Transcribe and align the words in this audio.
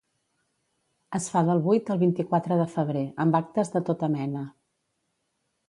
Es 1.19 1.27
fa 1.33 1.43
del 1.49 1.61
vuit 1.67 1.91
al 1.95 1.99
vint-i-quatre 2.05 2.59
de 2.63 2.67
febrer 2.73 3.05
amb 3.27 3.39
actes 3.43 3.73
de 3.77 3.85
tota 3.91 4.13
mena. 4.19 4.43